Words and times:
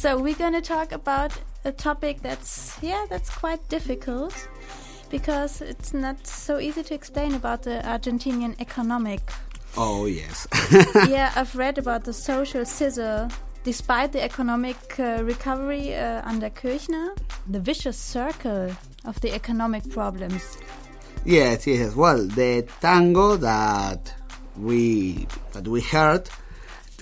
So 0.00 0.16
we're 0.16 0.34
going 0.34 0.54
to 0.54 0.62
talk 0.62 0.92
about 0.92 1.30
a 1.66 1.72
topic 1.72 2.22
that's 2.22 2.78
yeah, 2.80 3.04
that's 3.10 3.28
quite 3.28 3.60
difficult 3.68 4.32
because 5.10 5.60
it's 5.60 5.92
not 5.92 6.26
so 6.26 6.58
easy 6.58 6.82
to 6.84 6.94
explain 6.94 7.34
about 7.34 7.64
the 7.64 7.82
Argentinian 7.84 8.58
economic. 8.62 9.20
Oh 9.76 10.06
yes. 10.06 10.48
yeah, 11.06 11.30
I've 11.36 11.54
read 11.54 11.76
about 11.76 12.04
the 12.04 12.14
social 12.14 12.64
scissor. 12.64 13.28
Despite 13.62 14.12
the 14.12 14.22
economic 14.22 14.98
uh, 14.98 15.22
recovery 15.22 15.94
uh, 15.94 16.22
under 16.24 16.48
Kirchner, 16.48 17.14
the 17.46 17.60
vicious 17.60 17.98
circle 17.98 18.74
of 19.04 19.20
the 19.20 19.34
economic 19.34 19.86
problems. 19.90 20.56
Yes, 21.26 21.66
yes. 21.66 21.94
Well, 21.94 22.26
the 22.26 22.66
tango 22.80 23.36
that 23.36 24.14
we 24.56 25.26
that 25.52 25.68
we 25.68 25.82
heard, 25.82 26.30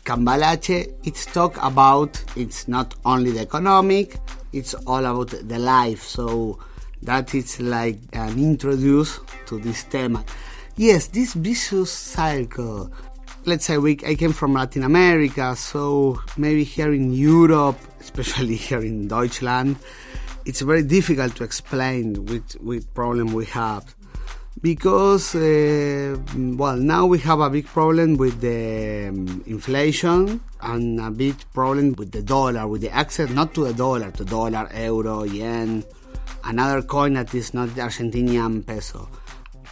Cambalache, 0.09 0.95
it's 1.05 1.27
talk 1.27 1.63
about. 1.63 2.25
It's 2.35 2.67
not 2.67 2.95
only 3.05 3.31
the 3.31 3.41
economic; 3.41 4.17
it's 4.55 4.73
all 4.87 5.05
about 5.05 5.29
the 5.47 5.59
life. 5.59 6.03
So 6.03 6.59
that 7.03 7.35
is 7.35 7.61
like 7.61 7.99
an 8.15 8.39
introduce 8.39 9.21
to 9.49 9.59
this 9.61 9.83
theme. 9.83 10.25
Yes, 10.77 11.09
this 11.09 11.35
vicious 11.35 11.93
cycle. 11.93 12.91
Let's 13.45 13.67
say 13.67 13.77
we, 13.77 13.99
I 14.07 14.15
came 14.15 14.33
from 14.33 14.55
Latin 14.55 14.83
America, 14.83 15.55
so 15.55 16.19
maybe 16.39 16.65
here 16.65 16.95
in 16.95 17.13
Europe, 17.13 17.77
especially 18.01 18.57
here 18.57 18.81
in 18.81 19.09
Deutschland, 19.09 19.77
it's 20.47 20.63
very 20.63 20.85
difficult 20.85 21.37
to 21.37 21.45
explain 21.45 22.25
which, 22.25 22.55
which 22.63 22.85
problem 22.95 23.35
we 23.35 23.45
have 23.45 23.95
because 24.63 25.35
uh, 25.35 26.17
well 26.57 26.77
now 26.77 27.07
we 27.07 27.19
have 27.19 27.41
a 27.41 27.51
big 27.51 27.67
problem 27.67 28.17
with 28.17 28.41
the 28.41 29.09
um, 29.09 29.43
inflation 29.47 30.41
and 30.63 31.01
a 31.01 31.11
big 31.11 31.37
problem 31.53 31.93
with 31.99 32.11
the 32.13 32.23
dollar 32.23 32.67
with 32.67 32.81
the 32.81 32.91
access 32.91 33.31
not 33.31 33.55
to 33.55 33.65
the 33.65 33.73
dollar 33.75 34.11
to 34.11 34.25
dollar 34.25 34.69
euro 34.75 35.23
yen 35.23 35.85
another 36.45 36.83
coin 36.83 37.15
that 37.15 37.35
is 37.35 37.55
not 37.55 37.75
the 37.75 37.83
argentinian 37.83 38.65
peso. 38.67 39.09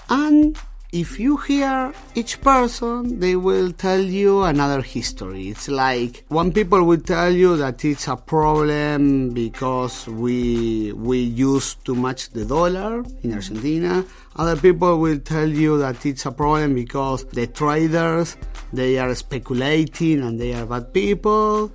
And 0.09 0.57
if 0.93 1.19
you 1.19 1.37
hear 1.37 1.93
each 2.15 2.41
person, 2.41 3.19
they 3.19 3.35
will 3.35 3.73
tell 3.73 4.01
you 4.01 4.43
another 4.43 4.81
history. 4.83 5.49
It's 5.49 5.69
like 5.69 6.25
one 6.29 6.53
people 6.53 6.85
will 6.85 7.01
tell 7.01 7.31
you 7.31 7.57
that 7.57 7.85
it's 7.85 8.07
a 8.07 8.17
problem 8.17 9.31
because 9.31 10.07
we 10.07 10.93
we 10.93 11.19
use 11.19 11.75
too 11.85 11.97
much 11.97 12.31
the 12.31 12.45
dollar 12.45 13.05
in 13.23 13.35
Argentina. 13.35 14.05
Other 14.37 14.57
people 14.57 14.99
will 14.99 15.19
tell 15.19 15.49
you 15.49 15.79
that 15.79 16.07
it's 16.07 16.25
a 16.25 16.33
problem 16.33 16.75
because 16.75 17.25
the 17.25 17.47
traders 17.49 18.37
they 18.73 18.99
are 18.99 19.15
speculating 19.15 20.23
and 20.23 20.41
they 20.41 20.55
are 20.55 20.67
bad 20.67 20.93
people. 20.93 21.73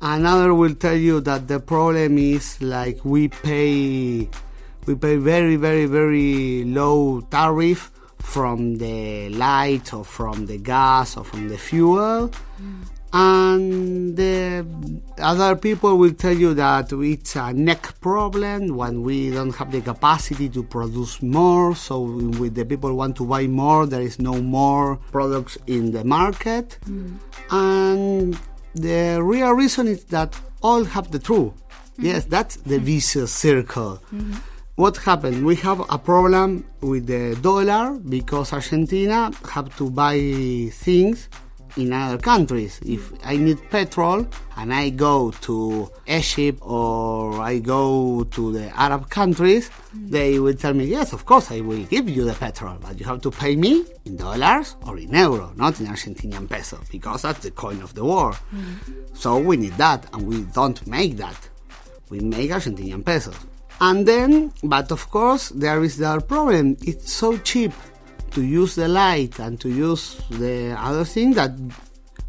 Another 0.00 0.54
will 0.54 0.74
tell 0.74 0.96
you 0.96 1.20
that 1.20 1.48
the 1.48 1.60
problem 1.60 2.18
is 2.18 2.60
like 2.62 3.04
we 3.04 3.28
pay 3.28 4.28
we 4.86 4.94
pay 4.94 5.16
very 5.16 5.56
very 5.56 5.86
very 5.86 6.64
low 6.64 7.20
tariff 7.30 7.90
from 8.24 8.76
the 8.76 9.28
light 9.30 9.92
or 9.94 10.04
from 10.04 10.46
the 10.46 10.58
gas 10.58 11.16
or 11.16 11.24
from 11.24 11.48
the 11.48 11.58
fuel. 11.58 12.30
And 13.12 14.16
the 14.16 14.66
other 15.18 15.54
people 15.54 15.98
will 15.98 16.14
tell 16.14 16.36
you 16.36 16.52
that 16.54 16.90
it's 16.92 17.36
a 17.36 17.52
neck 17.52 18.00
problem 18.00 18.74
when 18.76 19.02
we 19.02 19.30
don't 19.30 19.54
have 19.54 19.70
the 19.70 19.80
capacity 19.82 20.48
to 20.48 20.64
produce 20.64 21.22
more. 21.22 21.76
So, 21.76 22.00
when 22.00 22.52
the 22.54 22.64
people 22.64 22.92
want 22.96 23.14
to 23.18 23.24
buy 23.24 23.46
more, 23.46 23.86
there 23.86 24.02
is 24.02 24.18
no 24.18 24.42
more 24.42 24.96
products 25.12 25.56
in 25.68 25.92
the 25.92 26.02
market. 26.02 26.78
And 27.50 28.36
the 28.74 29.20
real 29.22 29.52
reason 29.52 29.86
is 29.86 30.02
that 30.06 30.34
all 30.60 30.82
have 30.82 31.12
the 31.12 31.20
truth. 31.20 31.52
Yes, 31.96 32.24
that's 32.24 32.56
the 32.56 32.78
vicious 32.80 33.32
circle 33.32 34.02
what 34.76 34.96
happened? 34.96 35.44
We 35.44 35.56
have 35.56 35.80
a 35.88 35.98
problem 35.98 36.64
with 36.80 37.06
the 37.06 37.38
dollar 37.40 37.98
because 37.98 38.52
Argentina 38.52 39.30
have 39.50 39.74
to 39.76 39.88
buy 39.88 40.18
things 40.72 41.28
in 41.76 41.92
other 41.92 42.18
countries. 42.18 42.80
If 42.84 43.12
I 43.24 43.36
need 43.36 43.58
petrol 43.70 44.26
and 44.56 44.74
I 44.74 44.90
go 44.90 45.30
to 45.42 45.90
Egypt 46.06 46.58
or 46.62 47.40
I 47.40 47.58
go 47.58 48.24
to 48.24 48.52
the 48.52 48.68
Arab 48.78 49.10
countries, 49.10 49.70
they 49.92 50.38
will 50.40 50.54
tell 50.54 50.74
me, 50.74 50.86
yes, 50.86 51.12
of 51.12 51.24
course 51.24 51.52
I 51.52 51.60
will 51.60 51.84
give 51.84 52.08
you 52.08 52.24
the 52.24 52.34
petrol, 52.34 52.76
but 52.80 52.98
you 52.98 53.06
have 53.06 53.20
to 53.22 53.30
pay 53.30 53.54
me 53.54 53.84
in 54.04 54.16
dollars 54.16 54.76
or 54.86 54.98
in 54.98 55.14
euro, 55.14 55.52
not 55.56 55.80
in 55.80 55.86
Argentinian 55.86 56.48
peso, 56.48 56.80
because 56.90 57.22
that's 57.22 57.40
the 57.40 57.50
coin 57.52 57.80
of 57.80 57.94
the 57.94 58.04
war. 58.04 58.32
Mm-hmm. 58.32 59.14
So 59.14 59.38
we 59.38 59.56
need 59.56 59.74
that, 59.74 60.12
and 60.12 60.26
we 60.26 60.42
don't 60.52 60.84
make 60.86 61.16
that. 61.18 61.48
We 62.10 62.20
make 62.20 62.50
Argentinian 62.50 63.04
pesos. 63.04 63.36
And 63.80 64.06
then, 64.06 64.52
but 64.62 64.90
of 64.92 65.10
course, 65.10 65.50
there 65.50 65.82
is 65.82 65.96
the 65.98 66.20
problem. 66.20 66.76
It's 66.82 67.12
so 67.12 67.36
cheap 67.38 67.72
to 68.32 68.42
use 68.42 68.74
the 68.74 68.88
light 68.88 69.38
and 69.38 69.60
to 69.60 69.68
use 69.68 70.20
the 70.30 70.74
other 70.78 71.04
thing 71.04 71.32
that 71.34 71.52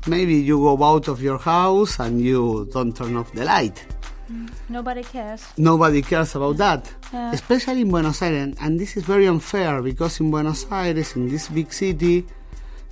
maybe 0.08 0.36
you 0.36 0.58
go 0.58 0.84
out 0.84 1.08
of 1.08 1.22
your 1.22 1.38
house 1.38 2.00
and 2.00 2.22
you 2.22 2.70
don't 2.74 2.96
turn 2.96 3.16
off 3.16 3.32
the 3.34 3.46
light. 3.46 3.84
Mm, 4.32 4.50
nobody 4.70 5.04
cares. 5.04 5.46
Nobody 5.58 6.02
cares 6.02 6.36
about 6.36 6.56
mm. 6.56 6.58
that, 6.58 6.92
Yeah. 7.14 7.32
especially 7.32 7.82
in 7.82 7.90
Buenos 7.90 8.22
Aires. 8.22 8.56
And 8.60 8.80
this 8.80 8.98
is 8.98 9.04
very 9.04 9.28
unfair 9.28 9.82
because 9.82 10.20
in 10.20 10.32
Buenos 10.32 10.66
Aires, 10.72 11.16
in 11.16 11.30
this 11.30 11.48
big 11.50 11.72
city, 11.72 12.26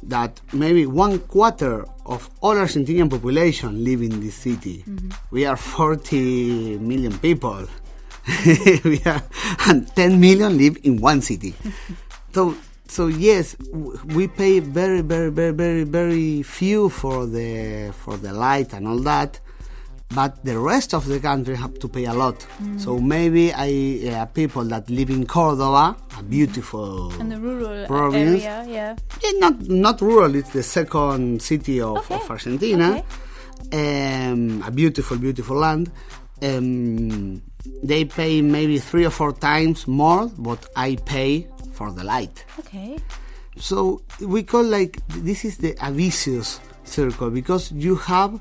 that 0.04 0.40
maybe 0.52 0.86
one 0.86 1.20
quarter 1.20 1.86
of 2.06 2.30
all 2.42 2.56
Argentinian 2.56 3.10
population 3.10 3.84
live 3.84 4.02
in 4.02 4.20
this 4.20 4.36
city. 4.36 4.84
Mm-hmm. 4.88 5.10
We 5.32 5.46
are 5.46 5.56
40 5.56 6.78
million 6.80 7.18
people. 7.20 7.66
we 8.84 9.02
are, 9.06 9.22
and 9.68 9.88
10 9.96 10.20
million 10.20 10.58
live 10.58 10.78
in 10.84 10.98
one 11.02 11.22
city. 11.22 11.54
so, 12.34 12.56
so 12.88 13.08
yes, 13.08 13.56
we 14.16 14.28
pay 14.28 14.60
very, 14.60 15.02
very, 15.02 15.30
very, 15.30 15.52
very, 15.52 15.84
very 15.84 16.44
few 16.44 16.90
for 16.90 17.26
the 17.26 17.92
for 18.04 18.18
the 18.18 18.32
light 18.32 18.74
and 18.74 18.88
all 18.88 19.00
that, 19.00 19.40
but 20.14 20.44
the 20.46 20.58
rest 20.58 20.94
of 20.94 21.06
the 21.08 21.20
country 21.20 21.56
have 21.56 21.78
to 21.80 21.88
pay 21.90 22.06
a 22.06 22.14
lot. 22.14 22.46
So 22.78 23.00
maybe 23.00 23.52
I 23.54 24.10
uh, 24.14 24.26
people 24.28 24.64
that 24.66 24.90
live 24.90 25.10
in 25.10 25.26
Cordoba, 25.26 25.98
a 26.20 26.24
beautiful 26.24 27.12
In 27.20 27.30
the 27.30 27.40
rural 27.40 27.86
province, 27.88 28.44
area, 28.44 28.66
yeah. 28.70 28.96
yeah, 29.24 29.32
not 29.40 29.60
not 29.68 30.02
rural. 30.02 30.36
It's 30.36 30.52
the 30.52 30.64
second 30.64 31.42
city 31.42 31.82
of, 31.82 31.98
Okay. 31.98 32.16
of 32.16 32.30
Argentina. 32.30 33.04
Okay. 33.72 34.32
Um, 34.32 34.62
a 34.66 34.72
beautiful, 34.72 35.18
beautiful 35.18 35.58
land. 35.58 35.90
Um, 36.44 37.42
they 37.82 38.04
pay 38.06 38.42
maybe 38.42 38.78
three 38.80 39.06
or 39.06 39.10
four 39.10 39.32
times 39.32 39.88
more 39.88 40.28
what 40.28 40.68
I 40.76 40.98
pay 41.06 41.48
for 41.72 41.92
the 41.92 42.04
light. 42.04 42.44
Okay. 42.60 43.00
So 43.58 44.02
we 44.20 44.44
call 44.44 44.64
like 44.64 45.00
this 45.08 45.46
is 45.46 45.58
the 45.58 45.76
vicious 45.92 46.60
circle 46.84 47.30
because 47.30 47.72
you 47.72 47.96
have 47.96 48.40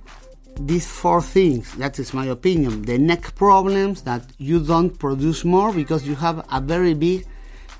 these 0.61 0.87
four 0.87 1.23
things. 1.23 1.73
That 1.75 1.99
is 1.99 2.13
my 2.13 2.27
opinion. 2.27 2.83
The 2.83 2.99
neck 2.99 3.35
problems 3.37 4.03
that 4.03 4.25
you 4.39 4.61
don't 4.61 4.99
produce 4.99 5.45
more 5.45 5.73
because 5.73 6.07
you 6.07 6.15
have 6.17 6.45
a 6.51 6.61
very 6.61 6.95
big 6.95 7.27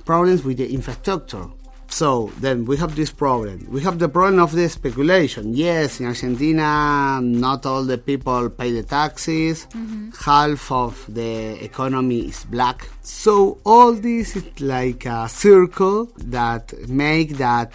problems 0.05 0.45
with 0.45 0.59
the 0.59 0.73
infrastructure. 0.73 1.47
So 1.93 2.33
then 2.41 2.65
we 2.65 2.79
have 2.79 2.97
this 2.97 3.13
problem. 3.13 3.67
We 3.71 3.83
have 3.83 3.99
the 3.99 4.09
problem 4.09 4.41
of 4.41 4.53
the 4.53 4.67
speculation. 4.71 5.53
Yes, 5.53 6.01
in 6.01 6.07
Argentina, 6.07 7.21
not 7.23 7.67
all 7.67 7.85
the 7.85 7.99
people 7.99 8.49
pay 8.49 8.73
the 8.73 8.83
taxes. 8.83 9.67
Mm-hmm. 9.67 10.11
Half 10.25 10.73
of 10.73 11.05
the 11.07 11.63
economy 11.63 12.21
is 12.29 12.47
black. 12.47 12.89
So 13.03 13.59
all 13.67 13.93
this 13.93 14.37
is 14.37 14.59
like 14.59 15.05
a 15.05 15.29
circle 15.29 16.09
that 16.17 16.73
make 16.89 17.37
that 17.37 17.73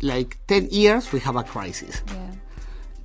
like 0.00 0.38
10 0.46 0.68
years 0.70 1.10
we 1.10 1.18
have 1.20 1.34
a 1.34 1.42
crisis. 1.42 2.02
Yeah. 2.06 2.45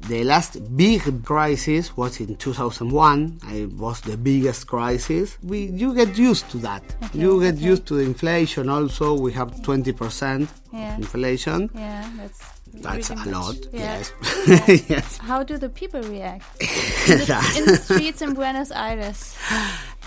The 0.08 0.24
last 0.24 0.76
big 0.76 1.24
crisis 1.24 1.96
was 1.96 2.20
in 2.20 2.36
2001. 2.36 3.40
It 3.54 3.72
was 3.74 4.02
the 4.02 4.18
biggest 4.18 4.68
crisis. 4.68 5.38
We 5.44 5.66
you 5.66 5.94
get 5.94 6.18
used 6.18 6.50
to 6.52 6.58
that. 6.60 6.84
Okay, 7.04 7.20
you 7.20 7.40
get 7.42 7.56
okay. 7.56 7.64
used 7.64 7.86
to 7.88 7.96
the 7.96 8.04
inflation. 8.04 8.68
Also, 8.70 9.14
we 9.20 9.32
have 9.34 9.52
20% 9.62 10.48
Yeah. 10.74 10.96
inflation. 10.98 11.70
Yeah, 11.76 12.10
that's 12.18 12.40
That's 12.74 13.10
a 13.12 13.16
much. 13.16 13.28
lot. 13.28 13.56
Yeah. 13.74 14.02
Yes. 14.48 14.90
yes. 14.90 15.18
How 15.18 15.44
do 15.44 15.58
the 15.58 15.70
people 15.70 16.02
react 16.04 16.46
in 16.62 17.20
the, 17.20 17.54
in 17.58 17.66
the 17.66 17.76
streets 17.78 18.22
in 18.22 18.34
Buenos 18.34 18.72
Aires? 18.72 19.36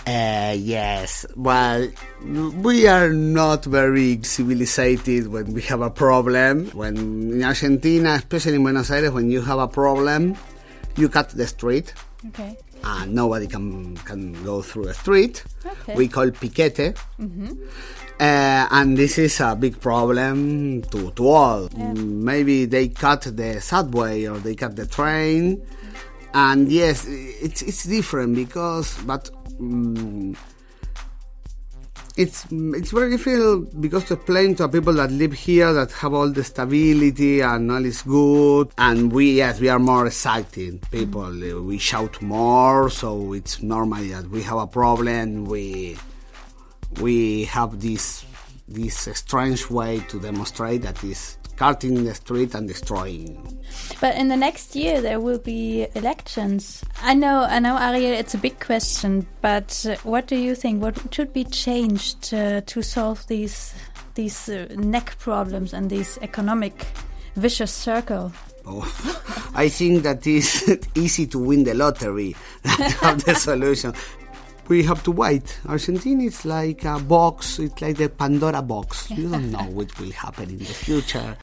Uh, 0.07 0.53
yes. 0.57 1.25
Well, 1.35 1.89
we 2.21 2.87
are 2.87 3.09
not 3.11 3.65
very 3.65 4.21
civilized 4.23 5.27
when 5.27 5.53
we 5.53 5.61
have 5.63 5.81
a 5.81 5.89
problem. 5.89 6.67
When 6.71 6.95
in 7.33 7.43
Argentina, 7.43 8.13
especially 8.13 8.55
in 8.55 8.63
Buenos 8.63 8.91
Aires, 8.91 9.11
when 9.11 9.31
you 9.31 9.41
have 9.41 9.57
a 9.57 9.67
problem, 9.67 10.35
you 10.95 11.09
cut 11.09 11.29
the 11.29 11.47
street. 11.47 11.93
Okay. 12.27 12.57
and 12.83 13.13
nobody 13.15 13.47
can 13.47 13.95
can 13.97 14.33
go 14.43 14.61
through 14.61 14.85
the 14.85 14.93
street. 14.93 15.43
Okay. 15.65 15.95
We 15.95 16.07
call 16.07 16.29
piquete. 16.31 16.93
Uh, 17.19 18.67
and 18.71 18.97
this 18.97 19.17
is 19.17 19.39
a 19.41 19.55
big 19.55 19.79
problem 19.81 20.81
to, 20.83 21.11
to 21.11 21.27
all. 21.27 21.67
Mm, 21.69 21.97
Maybe 22.23 22.65
they 22.65 22.87
cut 22.89 23.21
the 23.23 23.59
subway 23.61 24.25
or 24.25 24.37
they 24.37 24.55
cut 24.55 24.75
the 24.75 24.85
train, 24.87 25.61
and 26.35 26.71
yes, 26.71 27.05
it's 27.07 27.61
it's 27.63 27.85
different 27.85 28.35
because, 28.35 29.01
but. 29.03 29.31
Um, 29.59 30.35
it's 32.17 32.45
it's 32.49 32.91
very 32.91 33.11
difficult 33.11 33.81
because 33.81 34.05
to 34.05 34.13
explain 34.13 34.55
to 34.55 34.69
people 34.69 34.93
that 34.93 35.11
live 35.11 35.33
here 35.33 35.73
that 35.73 35.91
have 35.91 36.13
all 36.13 36.29
the 36.29 36.45
stability 36.45 37.41
and 37.41 37.69
all 37.69 37.83
is 37.83 38.03
good 38.03 38.69
and 38.77 39.11
we 39.11 39.33
yes 39.33 39.59
we 39.59 39.67
are 39.67 39.79
more 39.79 40.07
exciting 40.07 40.79
people 40.91 41.23
mm. 41.23 41.65
we 41.65 41.77
shout 41.77 42.21
more 42.21 42.89
so 42.89 43.33
it's 43.33 43.61
normal 43.61 44.01
that 44.05 44.29
we 44.29 44.41
have 44.41 44.57
a 44.57 44.67
problem 44.67 45.43
we 45.43 45.97
we 47.01 47.43
have 47.43 47.81
this 47.81 48.25
this 48.69 49.09
strange 49.13 49.69
way 49.69 49.99
to 50.07 50.17
demonstrate 50.17 50.83
that 50.83 51.03
is 51.03 51.37
carting 51.55 52.03
the 52.03 52.13
street 52.13 52.53
and 52.55 52.67
destroying. 52.67 53.59
But 54.01 54.15
in 54.15 54.27
the 54.27 54.37
next 54.37 54.75
year 54.75 55.01
there 55.01 55.19
will 55.19 55.39
be 55.39 55.87
elections. 55.95 56.83
I 57.01 57.13
know, 57.13 57.41
I 57.41 57.59
know, 57.59 57.77
Ariel. 57.77 58.13
It's 58.13 58.33
a 58.33 58.37
big 58.37 58.59
question, 58.59 59.25
but 59.41 59.85
uh, 59.89 59.95
what 60.03 60.27
do 60.27 60.35
you 60.35 60.55
think? 60.55 60.81
What 60.81 60.97
should 61.13 61.33
be 61.33 61.43
changed 61.45 62.33
uh, 62.33 62.61
to 62.61 62.81
solve 62.81 63.25
these 63.27 63.73
these 64.15 64.47
uh, 64.49 64.67
neck 64.77 65.17
problems 65.19 65.73
and 65.73 65.89
this 65.89 66.17
economic 66.21 66.85
vicious 67.35 67.71
circle? 67.71 68.31
Oh, 68.65 68.81
I 69.55 69.69
think 69.69 70.03
that 70.03 70.25
is 70.25 70.77
easy 70.95 71.27
to 71.27 71.39
win 71.39 71.63
the 71.63 71.73
lottery. 71.73 72.35
That's 72.63 73.23
the 73.23 73.35
solution 73.35 73.93
we 74.67 74.83
have 74.83 75.03
to 75.03 75.11
wait. 75.11 75.59
Argentina 75.67 76.23
is 76.23 76.45
like 76.45 76.85
a 76.85 76.99
box, 76.99 77.59
it's 77.59 77.81
like 77.81 77.97
the 77.97 78.09
Pandora 78.09 78.61
box. 78.61 79.09
You 79.11 79.29
don't 79.29 79.51
know 79.51 79.63
what 79.63 79.97
will 79.99 80.11
happen 80.11 80.49
in 80.49 80.57
the 80.57 80.65
future. 80.65 81.33